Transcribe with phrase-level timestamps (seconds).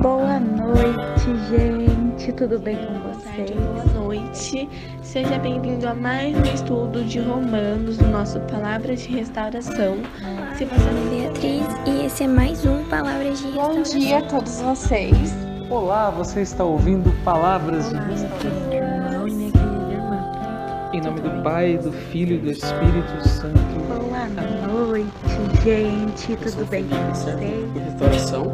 [0.00, 2.32] Boa noite, gente.
[2.32, 3.50] Tudo bem com vocês?
[3.50, 4.68] boa noite.
[5.02, 9.96] Seja bem-vindo a mais um estudo de Romanos no nosso Palavras de Restauração.
[10.56, 14.00] Se você não Beatriz e esse é mais um Palavras de Bom Restauração.
[14.00, 15.34] dia a todos vocês.
[15.70, 18.68] Olá, você está ouvindo Palavras de Olá, minha Restauração.
[18.68, 20.90] querida irmã e minha querida irmã.
[20.94, 23.56] Em nome do Pai, do Filho e do Espírito Santo.
[23.88, 24.26] Boa
[24.72, 25.06] noite,
[25.66, 26.36] gente.
[26.36, 27.74] Tudo bem com vocês?
[27.74, 28.44] Restauração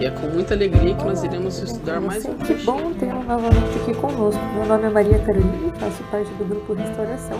[0.00, 3.78] e é com muita alegria que nós iremos estudar mais um Que bom tê-lo novamente
[3.82, 4.42] aqui conosco.
[4.54, 7.38] Meu nome é Maria Carolina e faço parte do grupo Restauração.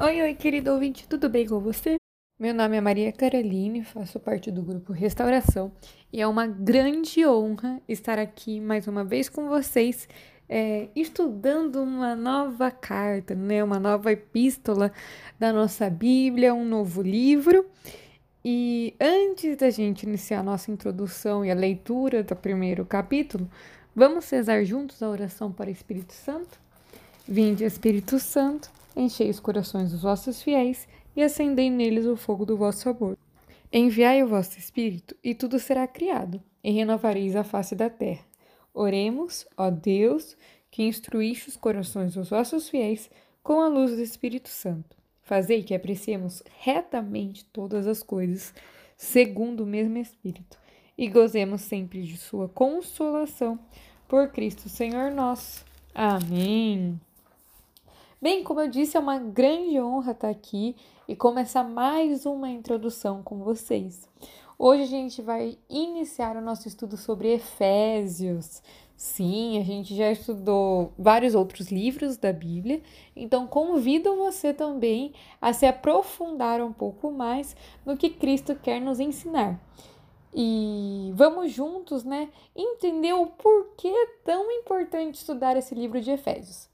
[0.00, 1.94] Oi, oi, querido ouvinte, tudo bem com você?
[2.36, 5.70] Meu nome é Maria Caroline, faço parte do grupo Restauração
[6.12, 10.08] e é uma grande honra estar aqui mais uma vez com vocês,
[10.54, 13.64] é, estudando uma nova carta, né?
[13.64, 14.92] Uma nova epístola
[15.38, 17.64] da nossa Bíblia, um novo livro.
[18.44, 23.50] E antes da gente iniciar a nossa introdução e a leitura do primeiro capítulo,
[23.96, 26.60] vamos rezar juntos a oração para o Espírito Santo?
[27.26, 30.86] Vinde, Espírito Santo, enchei os corações dos vossos fiéis
[31.16, 33.16] e acendei neles o fogo do vosso amor.
[33.72, 38.31] Enviai o vosso Espírito, e tudo será criado, e renovareis a face da terra.
[38.74, 40.36] Oremos, ó Deus,
[40.70, 43.10] que instruíste os corações dos vossos fiéis
[43.42, 44.96] com a luz do Espírito Santo.
[45.22, 48.54] Fazei que apreciemos retamente todas as coisas,
[48.96, 50.58] segundo o mesmo Espírito,
[50.96, 53.58] e gozemos sempre de sua consolação.
[54.08, 55.64] Por Cristo Senhor nosso.
[55.94, 57.00] Amém.
[58.20, 60.76] Bem, como eu disse, é uma grande honra estar aqui
[61.08, 64.08] e começar mais uma introdução com vocês.
[64.64, 68.62] Hoje a gente vai iniciar o nosso estudo sobre Efésios.
[68.96, 72.80] Sim, a gente já estudou vários outros livros da Bíblia,
[73.16, 79.00] então convido você também a se aprofundar um pouco mais no que Cristo quer nos
[79.00, 79.60] ensinar.
[80.32, 86.68] E vamos juntos, né, entender o porquê é tão importante estudar esse livro de Efésios.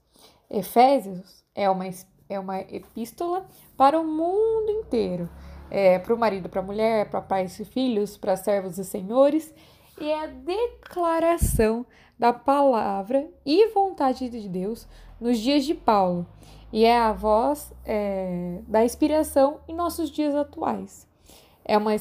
[0.47, 1.85] Efésios é uma,
[2.29, 5.27] é uma epístola para o mundo inteiro.
[5.69, 9.53] É para o marido, para a mulher, para pais e filhos, para servos e senhores.
[9.99, 11.85] E é a declaração
[12.17, 14.87] da palavra e vontade de Deus
[15.19, 16.25] nos dias de Paulo.
[16.71, 21.07] E é a voz é, da inspiração em nossos dias atuais.
[21.65, 21.95] É uma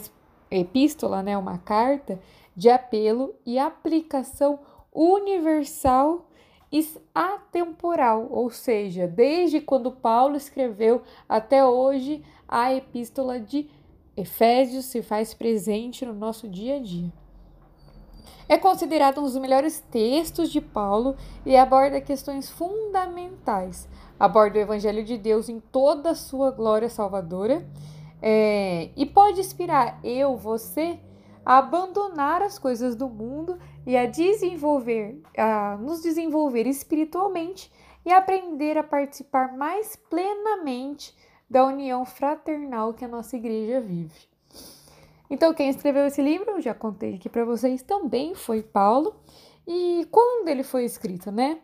[0.50, 2.18] epístola, né, uma carta
[2.54, 4.58] de apelo e aplicação
[4.92, 6.26] universal
[6.70, 13.68] e atemporal, ou seja, desde quando Paulo escreveu até hoje, a epístola de
[14.16, 17.12] Efésios se faz presente no nosso dia a dia.
[18.48, 21.14] É considerado um dos melhores textos de Paulo
[21.44, 23.86] e aborda questões fundamentais.
[24.18, 27.64] Aborda o Evangelho de Deus em toda a sua glória salvadora
[28.20, 30.98] é, e pode inspirar eu, você,
[31.44, 37.70] a abandonar as coisas do mundo e a desenvolver, a nos desenvolver espiritualmente
[38.04, 41.14] e aprender a participar mais plenamente
[41.48, 44.28] da união fraternal que a nossa igreja vive.
[45.30, 49.16] Então, quem escreveu esse livro, eu já contei aqui para vocês, também foi Paulo.
[49.66, 51.60] E quando ele foi escrito, né?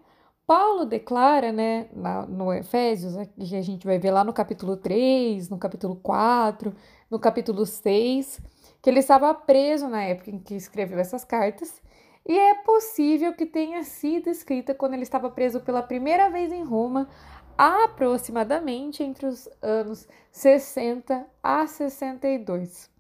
[0.46, 5.48] Paulo declara, né, na, no Efésios, que a gente vai ver lá no capítulo 3,
[5.48, 6.74] no capítulo 4,
[7.10, 8.42] no capítulo 6,
[8.82, 11.80] que ele estava preso na época em que escreveu essas cartas,
[12.26, 16.62] e é possível que tenha sido escrita quando ele estava preso pela primeira vez em
[16.62, 17.08] Roma,
[17.56, 22.91] aproximadamente entre os anos 60 a 62.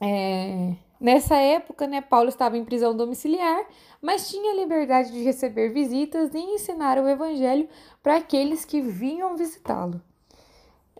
[0.00, 3.66] É, nessa época, né, Paulo estava em prisão domiciliar,
[4.00, 7.68] mas tinha liberdade de receber visitas e ensinar o evangelho
[8.02, 10.00] para aqueles que vinham visitá-lo.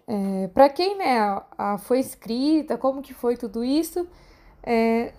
[0.06, 4.06] É, para quem né, a, a, foi escrita, como que foi tudo isso,
[4.62, 5.12] é,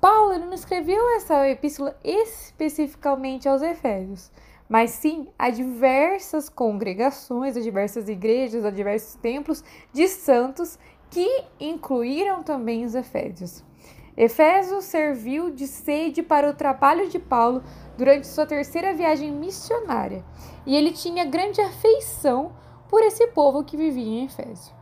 [0.00, 4.30] Paulo não escreveu essa epístola especificamente aos Efésios,
[4.72, 9.62] mas sim a diversas congregações, a diversas igrejas, a diversos templos
[9.92, 10.78] de santos
[11.10, 11.28] que
[11.60, 13.62] incluíram também os Efésios.
[14.16, 17.62] Efésios serviu de sede para o trabalho de Paulo
[17.98, 20.24] durante sua terceira viagem missionária,
[20.64, 22.52] e ele tinha grande afeição
[22.88, 24.74] por esse povo que vivia em Efésio.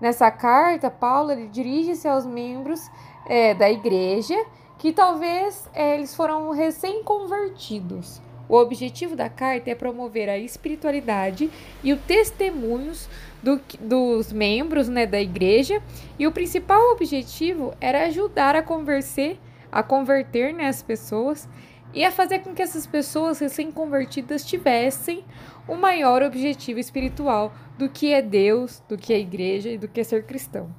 [0.00, 2.88] Nessa carta, Paulo dirige-se aos membros
[3.26, 4.36] é, da igreja
[4.78, 8.22] que talvez é, eles foram recém-convertidos.
[8.48, 11.50] O objetivo da carta é promover a espiritualidade
[11.82, 13.08] e os testemunhos
[13.42, 15.82] do, dos membros né, da igreja,
[16.18, 19.38] e o principal objetivo era ajudar a converter,
[19.70, 21.48] a converter né, as pessoas
[21.92, 25.24] e a fazer com que essas pessoas recém-convertidas tivessem
[25.68, 29.88] o maior objetivo espiritual do que é Deus, do que é a igreja e do
[29.88, 30.74] que é ser cristão.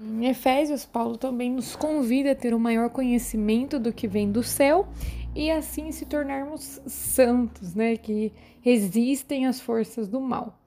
[0.00, 4.44] Em Efésios, Paulo também nos convida a ter um maior conhecimento do que vem do
[4.44, 4.86] céu
[5.34, 10.58] e assim se tornarmos santos, né, que resistem às forças do mal.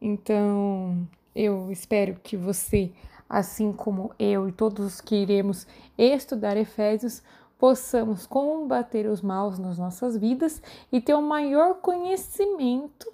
[0.00, 2.90] Então, eu espero que você,
[3.28, 5.66] assim como eu e todos os que iremos
[5.96, 7.22] estudar Efésios,
[7.58, 10.62] possamos combater os maus nas nossas vidas
[10.92, 13.12] e ter um maior conhecimento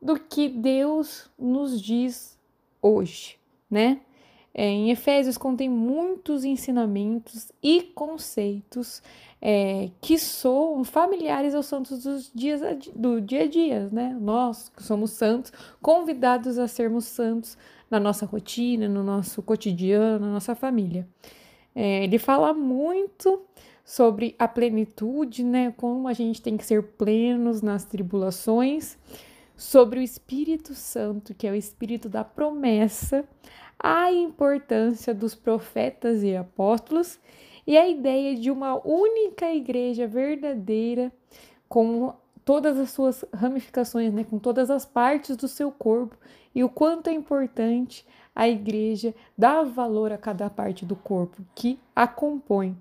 [0.00, 2.38] do que Deus nos diz
[2.80, 3.38] hoje,
[3.70, 4.00] né?
[4.52, 9.00] É, em Efésios contém muitos ensinamentos e conceitos
[9.40, 12.60] é, que são familiares aos santos dos dias
[12.94, 14.16] do dia a dia, né?
[14.20, 17.56] Nós que somos santos, convidados a sermos santos
[17.88, 21.08] na nossa rotina, no nosso cotidiano, na nossa família.
[21.74, 23.42] É, ele fala muito
[23.84, 25.72] sobre a plenitude, né?
[25.76, 28.98] Como a gente tem que ser plenos nas tribulações,
[29.60, 33.28] sobre o Espírito Santo, que é o Espírito da promessa,
[33.78, 37.20] a importância dos profetas e apóstolos
[37.66, 41.12] e a ideia de uma única igreja verdadeira
[41.68, 46.16] com todas as suas ramificações, né, com todas as partes do seu corpo
[46.54, 51.78] e o quanto é importante a igreja dar valor a cada parte do corpo que
[51.94, 52.74] a compõe,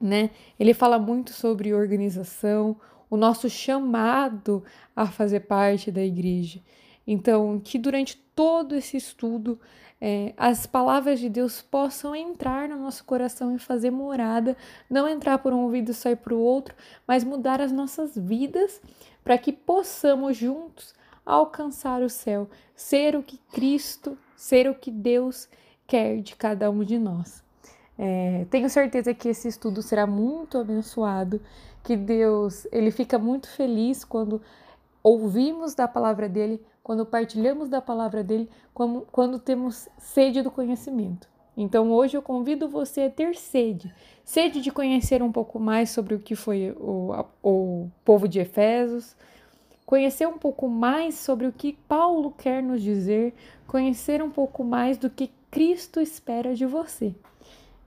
[0.00, 0.30] né?
[0.60, 2.76] Ele fala muito sobre organização,
[3.10, 4.62] o nosso chamado
[4.94, 6.60] a fazer parte da igreja.
[7.06, 9.58] Então, que durante todo esse estudo
[10.00, 14.56] é, as palavras de Deus possam entrar no nosso coração e fazer morada,
[14.88, 16.74] não entrar por um ouvido e sair para o outro,
[17.06, 18.80] mas mudar as nossas vidas
[19.24, 20.94] para que possamos juntos
[21.26, 25.48] alcançar o céu, ser o que Cristo, ser o que Deus
[25.86, 27.42] quer de cada um de nós.
[27.98, 31.40] É, tenho certeza que esse estudo será muito abençoado,
[31.82, 34.40] que Deus ele fica muito feliz quando
[35.02, 41.28] ouvimos da palavra dele, quando partilhamos da palavra dele, quando, quando temos sede do conhecimento.
[41.56, 43.92] Então hoje eu convido você a ter sede,
[44.24, 47.12] sede de conhecer um pouco mais sobre o que foi o,
[47.42, 49.16] o povo de Efésios,
[49.84, 53.34] conhecer um pouco mais sobre o que Paulo quer nos dizer,
[53.66, 57.12] conhecer um pouco mais do que Cristo espera de você.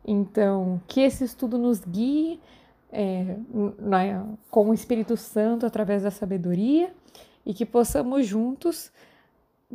[0.05, 2.39] Então, que esse estudo nos guie
[2.91, 3.37] é,
[3.79, 6.93] na, com o Espírito Santo através da sabedoria
[7.45, 8.91] e que possamos juntos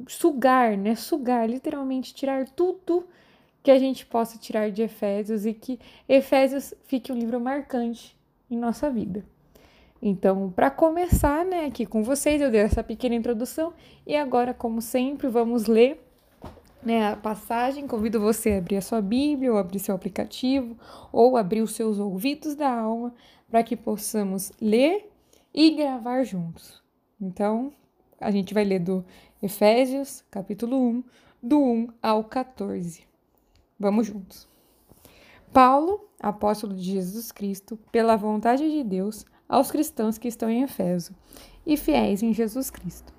[0.08, 0.94] sugar, né?
[0.94, 3.06] Sugar, literalmente tirar tudo
[3.62, 8.16] que a gente possa tirar de Efésios e que Efésios fique um livro marcante
[8.50, 9.24] em nossa vida.
[10.00, 13.72] Então, para começar, né, aqui com vocês, eu dei essa pequena introdução
[14.06, 16.05] e agora, como sempre, vamos ler
[16.86, 17.84] né, a passagem.
[17.84, 20.78] Convido você a abrir a sua Bíblia, ou abrir seu aplicativo,
[21.10, 23.12] ou abrir os seus ouvidos da alma,
[23.50, 25.10] para que possamos ler
[25.52, 26.80] e gravar juntos.
[27.20, 27.72] Então,
[28.20, 29.04] a gente vai ler do
[29.42, 31.04] Efésios, capítulo 1,
[31.42, 33.02] do 1 ao 14.
[33.78, 34.48] Vamos juntos.
[35.52, 41.12] Paulo, apóstolo de Jesus Cristo, pela vontade de Deus, aos cristãos que estão em Efeso
[41.66, 43.15] e fiéis em Jesus Cristo.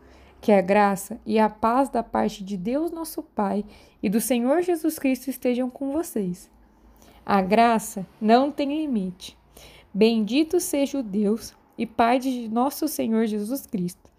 [0.47, 3.65] Que a graça e a paz da parte de Deus, nosso Pai,
[4.01, 6.49] e do Senhor Jesus Cristo estejam com vocês.
[7.25, 9.37] A graça não tem limite.
[9.93, 14.09] Bendito seja o Deus e Pai de nosso Senhor Jesus Cristo.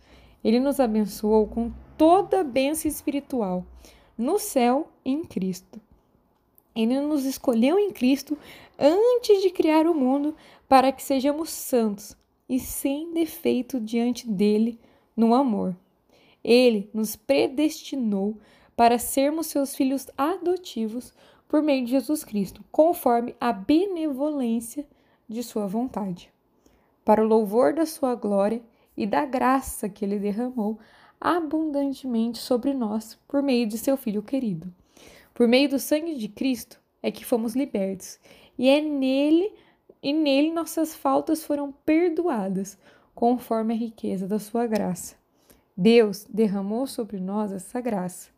[0.44, 3.64] Ele nos abençoou com toda a bênção espiritual
[4.14, 5.80] no céu em Cristo.
[6.76, 8.36] Ele nos escolheu em Cristo
[8.78, 10.36] antes de criar o mundo
[10.69, 12.14] para que sejamos santos
[12.47, 14.78] e sem defeito diante dele
[15.16, 15.75] no amor.
[16.49, 18.38] Ele nos predestinou
[18.75, 21.12] para sermos seus filhos adotivos
[21.47, 24.87] por meio de Jesus Cristo, conforme a benevolência
[25.28, 26.33] de sua vontade
[27.09, 28.62] para o louvor da sua glória
[28.95, 30.78] e da graça que ele derramou
[31.19, 34.71] abundantemente sobre nós por meio de seu Filho querido.
[35.33, 38.19] Por meio do sangue de Cristo é que fomos libertos,
[38.59, 39.50] e é nele
[40.02, 42.76] e nele nossas faltas foram perdoadas,
[43.14, 45.17] conforme a riqueza da sua graça.
[45.80, 48.30] Deus derramou sobre nós essa graça,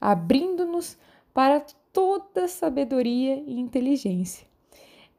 [0.00, 0.96] abrindo-nos
[1.34, 1.60] para
[1.92, 4.46] toda sabedoria e inteligência.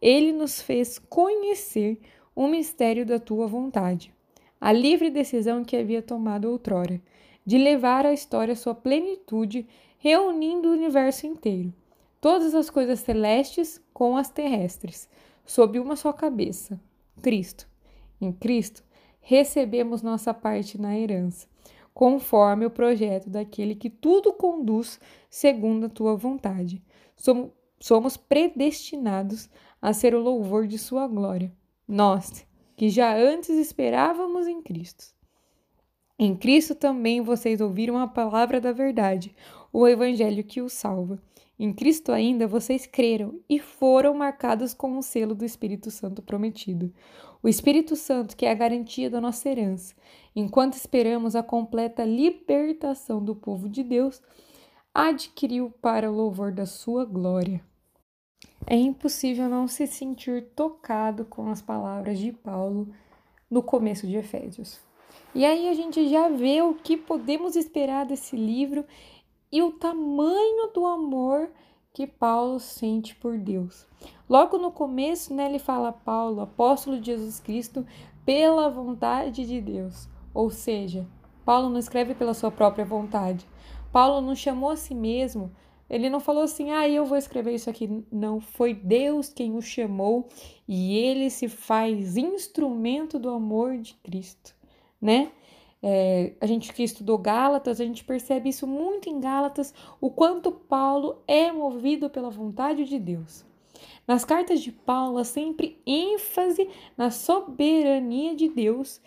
[0.01, 2.01] Ele nos fez conhecer
[2.35, 4.11] um mistério da tua vontade,
[4.59, 6.99] a livre decisão que havia tomado outrora,
[7.45, 9.67] de levar a história à sua plenitude,
[9.99, 11.71] reunindo o universo inteiro,
[12.19, 15.07] todas as coisas celestes com as terrestres,
[15.45, 16.81] sob uma só cabeça,
[17.21, 17.69] Cristo.
[18.19, 18.83] Em Cristo,
[19.21, 21.47] recebemos nossa parte na herança,
[21.99, 26.81] conforme o projeto daquele que tudo conduz segundo a tua vontade.
[27.77, 29.49] Somos predestinados
[29.81, 31.51] a ser o louvor de sua glória
[31.85, 35.13] nós, que já antes esperávamos em Cristo.
[36.17, 39.35] Em Cristo também vocês ouviram a palavra da verdade,
[39.73, 41.21] o evangelho que os salva.
[41.59, 46.93] Em Cristo ainda vocês creram e foram marcados com o selo do Espírito Santo prometido.
[47.41, 49.95] O Espírito Santo, que é a garantia da nossa herança,
[50.35, 54.21] enquanto esperamos a completa libertação do povo de Deus,
[54.93, 57.63] adquiriu para o louvor da sua glória.
[58.67, 62.89] É impossível não se sentir tocado com as palavras de Paulo
[63.49, 64.79] no começo de Efésios.
[65.33, 68.85] E aí a gente já vê o que podemos esperar desse livro
[69.51, 71.49] e o tamanho do amor
[71.99, 73.85] que Paulo sente por Deus.
[74.29, 77.85] Logo no começo, né, ele fala Paulo, apóstolo de Jesus Cristo,
[78.25, 80.07] pela vontade de Deus.
[80.33, 81.05] Ou seja,
[81.43, 83.45] Paulo não escreve pela sua própria vontade.
[83.91, 85.51] Paulo não chamou a si mesmo,
[85.89, 88.01] ele não falou assim, ah, eu vou escrever isso aqui.
[88.09, 90.25] Não, foi Deus quem o chamou
[90.65, 94.55] e ele se faz instrumento do amor de Cristo,
[95.01, 95.33] né?
[95.81, 100.51] É, a gente que estudou Gálatas, a gente percebe isso muito em Gálatas, o quanto
[100.51, 103.45] Paulo é movido pela vontade de Deus.
[104.05, 106.67] Nas cartas de Paulo, há sempre ênfase
[106.97, 108.99] na soberania de Deus.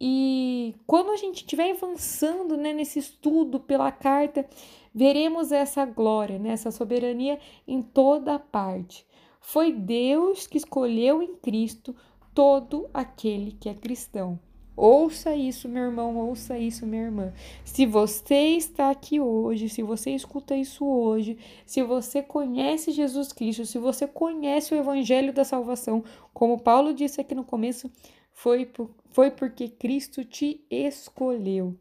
[0.00, 4.48] E quando a gente estiver avançando né, nesse estudo pela carta,
[4.94, 9.06] veremos essa glória, né, essa soberania em toda parte.
[9.40, 11.94] Foi Deus que escolheu em Cristo
[12.34, 14.38] todo aquele que é cristão.
[14.76, 17.32] Ouça isso, meu irmão, ouça isso, minha irmã.
[17.64, 23.64] Se você está aqui hoje, se você escuta isso hoje, se você conhece Jesus Cristo,
[23.64, 26.02] se você conhece o Evangelho da Salvação,
[26.32, 27.88] como Paulo disse aqui no começo,
[28.32, 31.76] foi, por, foi porque Cristo te escolheu.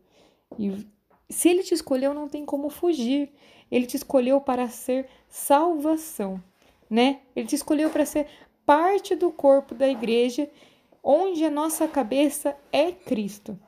[0.60, 0.86] E
[1.28, 3.32] se ele te escolheu, não tem como fugir.
[3.72, 6.42] Ele te escolheu para ser salvação,
[6.88, 7.22] né?
[7.36, 8.28] Ele te escolheu para ser
[8.68, 10.48] parte do corpo da igreja
[11.04, 13.60] onde a nossa cabeça é Cristo.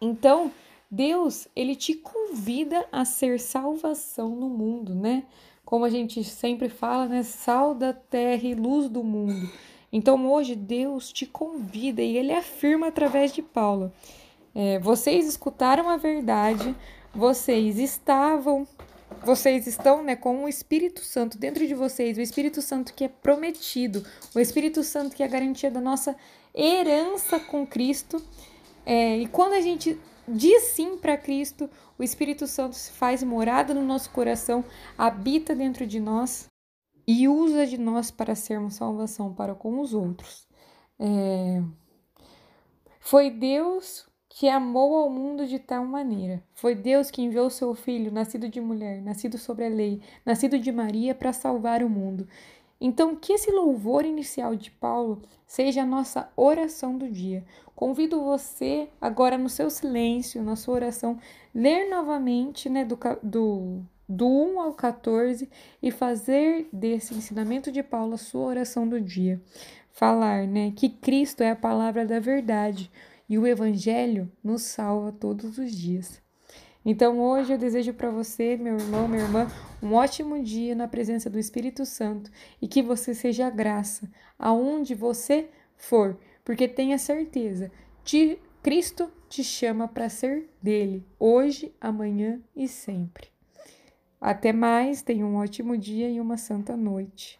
[0.00, 0.50] Então,
[0.90, 5.24] Deus, ele te convida a ser salvação no mundo, né?
[5.64, 7.22] Como a gente sempre fala, né?
[7.22, 9.48] Sal da terra e luz do mundo.
[9.92, 13.92] Então, hoje, Deus te convida e ele afirma através de Paulo:
[14.54, 16.74] é, vocês escutaram a verdade,
[17.14, 18.66] vocês estavam
[19.24, 23.08] vocês estão né, com o Espírito Santo dentro de vocês, o Espírito Santo que é
[23.08, 26.14] prometido, o Espírito Santo que é a garantia da nossa
[26.58, 28.20] herança com Cristo.
[28.84, 33.72] É, e quando a gente diz sim para Cristo, o Espírito Santo se faz morada
[33.72, 34.64] no nosso coração,
[34.96, 36.46] habita dentro de nós
[37.06, 40.46] e usa de nós para sermos salvação para com os outros.
[40.98, 41.62] É...
[43.00, 46.44] Foi Deus que amou ao mundo de tal maneira.
[46.54, 50.70] Foi Deus que enviou seu filho, nascido de mulher, nascido sobre a lei, nascido de
[50.70, 52.28] Maria, para salvar o mundo.
[52.80, 57.44] Então, que esse louvor inicial de Paulo seja a nossa oração do dia.
[57.74, 61.18] Convido você, agora no seu silêncio, na sua oração,
[61.54, 65.48] ler novamente né, do, do, do 1 ao 14
[65.82, 69.40] e fazer desse ensinamento de Paulo a sua oração do dia.
[69.90, 72.90] Falar né, que Cristo é a palavra da verdade
[73.28, 76.22] e o Evangelho nos salva todos os dias.
[76.90, 79.46] Então hoje eu desejo para você, meu irmão, minha irmã,
[79.82, 82.30] um ótimo dia na presença do Espírito Santo
[82.62, 87.70] e que você seja graça aonde você for, porque tenha certeza,
[88.02, 93.28] te, Cristo te chama para ser dele, hoje, amanhã e sempre.
[94.18, 97.38] Até mais, tenha um ótimo dia e uma santa noite.